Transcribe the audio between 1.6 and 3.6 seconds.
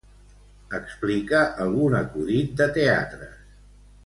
algun acudit de teatres.